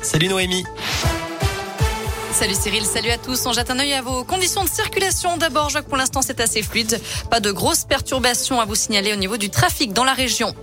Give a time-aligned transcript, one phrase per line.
[0.00, 0.62] Salut Noémie.
[2.38, 3.46] Salut Cyril, salut à tous.
[3.46, 5.38] On jette un œil à vos conditions de circulation.
[5.38, 7.00] D'abord, Jacques, pour l'instant, c'est assez fluide.
[7.30, 10.54] Pas de grosses perturbations à vous signaler au niveau du trafic dans la région.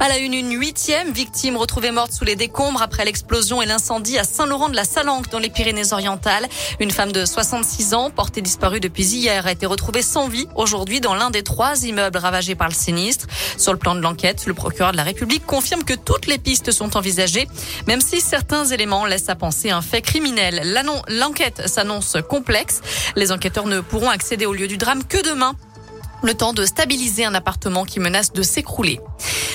[0.00, 4.18] À la une, une huitième victime retrouvée morte sous les décombres après l'explosion et l'incendie
[4.18, 6.46] à Saint-Laurent de la Salanque dans les Pyrénées-Orientales.
[6.78, 11.00] Une femme de 66 ans, portée disparue depuis hier, a été retrouvée sans vie aujourd'hui
[11.00, 13.28] dans l'un des trois immeubles ravagés par le sinistre.
[13.56, 16.70] Sur le plan de l'enquête, le procureur de la République confirme que toutes les pistes
[16.70, 17.48] sont envisagées,
[17.86, 20.60] même si certains éléments laissent à penser un fait criminel.
[21.14, 22.80] L'enquête s'annonce complexe.
[23.14, 25.54] Les enquêteurs ne pourront accéder au lieu du drame que demain.
[26.22, 28.98] Le temps de stabiliser un appartement qui menace de s'écrouler.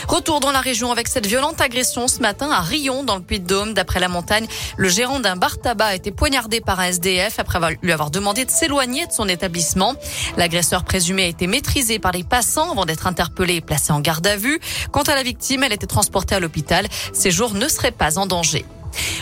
[0.07, 3.73] Retour dans la région avec cette violente agression ce matin à Rion, dans le Puy-de-Dôme.
[3.73, 7.59] D'après la montagne, le gérant d'un bar tabac a été poignardé par un SDF après
[7.81, 9.95] lui avoir demandé de s'éloigner de son établissement.
[10.37, 14.25] L'agresseur présumé a été maîtrisé par les passants avant d'être interpellé et placé en garde
[14.27, 14.59] à vue.
[14.91, 16.87] Quant à la victime, elle était transportée à l'hôpital.
[17.11, 18.65] Ses jours ne seraient pas en danger.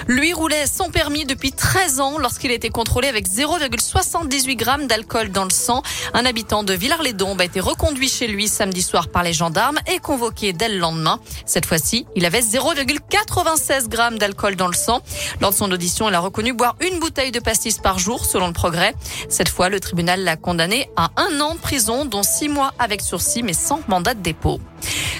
[0.07, 5.43] Lui roulait sans permis depuis 13 ans lorsqu'il était contrôlé avec 0,78 grammes d'alcool dans
[5.43, 5.81] le sang.
[6.13, 9.99] Un habitant de Villars-les-Dombes a été reconduit chez lui samedi soir par les gendarmes et
[9.99, 11.19] convoqué dès le lendemain.
[11.45, 15.01] Cette fois-ci, il avait 0,96 grammes d'alcool dans le sang.
[15.41, 18.47] Lors de son audition, il a reconnu boire une bouteille de pastis par jour selon
[18.47, 18.93] le progrès.
[19.29, 23.01] Cette fois, le tribunal l'a condamné à un an de prison, dont six mois avec
[23.01, 24.59] sursis mais sans mandat de dépôt.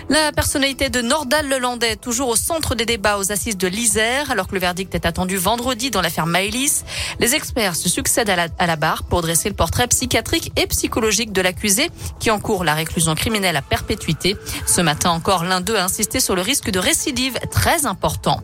[0.10, 4.48] La personnalité de Nordal Lelandais, toujours au centre des débats aux assises de l'Isère, alors
[4.48, 6.86] que le verdict est attendu vendredi dans l'affaire Maëlys.
[7.20, 10.66] Les experts se succèdent à la, à la barre pour dresser le portrait psychiatrique et
[10.68, 14.38] psychologique de l'accusé qui encourt la réclusion criminelle à perpétuité.
[14.66, 18.42] Ce matin encore, l'un d'eux a insisté sur le risque de récidive très important.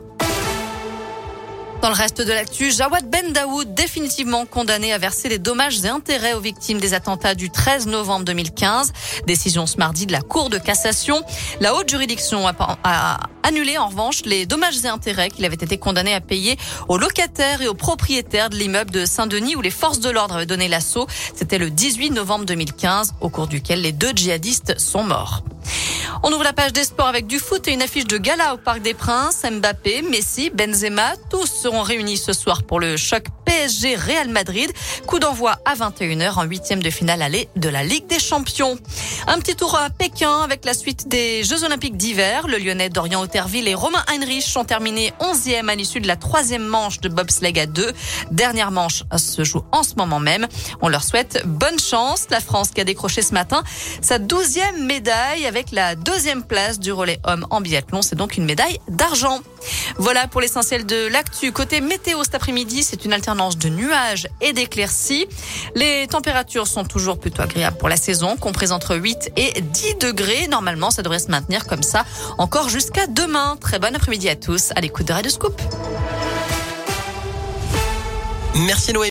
[1.84, 5.90] Dans le reste de l'actu, Jawad Ben Daoud, définitivement condamné à verser les dommages et
[5.90, 8.94] intérêts aux victimes des attentats du 13 novembre 2015.
[9.28, 11.22] Décision ce mardi de la Cour de cassation.
[11.60, 16.14] La haute juridiction a, annulé en revanche les dommages et intérêts qu'il avait été condamné
[16.14, 20.10] à payer aux locataires et aux propriétaires de l'immeuble de Saint-Denis où les forces de
[20.10, 21.08] l'ordre avaient donné l'assaut.
[21.36, 25.44] C'était le 18 novembre 2015, au cours duquel les deux djihadistes sont morts.
[26.26, 28.58] On ouvre la page des sports avec du foot et une affiche de gala au
[28.58, 29.44] Parc des Princes.
[29.44, 34.72] Mbappé, Messi, Benzema, tous seront réunis ce soir pour le choc PSG Real Madrid.
[35.06, 38.80] Coup d'envoi à 21h en huitième de finale aller de la Ligue des Champions.
[39.28, 42.48] Un petit tour à Pékin avec la suite des Jeux Olympiques d'hiver.
[42.48, 46.66] Le Lyonnais Dorian Auterville et Romain Heinrich ont terminé 11e à l'issue de la troisième
[46.66, 47.92] manche de bobsleigh à deux.
[48.32, 50.48] Dernière manche se joue en ce moment même.
[50.82, 52.26] On leur souhaite bonne chance.
[52.32, 53.64] La France qui a décroché ce matin
[54.02, 58.02] sa douzième médaille avec la deuxième place du relais homme en biathlon.
[58.02, 59.42] C'est donc une médaille d'argent.
[59.98, 61.52] Voilà pour l'essentiel de l'actu.
[61.52, 65.28] Côté météo cet après-midi, c'est une alternance de nuages et d'éclaircies.
[65.76, 70.48] Les températures sont toujours plutôt agréables pour la saison, comprises entre 8 et 10 degrés.
[70.48, 72.06] Normalement, ça devrait se maintenir comme ça
[72.38, 73.58] encore jusqu'à demain.
[73.60, 75.62] Très bon après-midi à tous à l'écoute de Radio Scoop.
[78.56, 79.02] Merci Noé.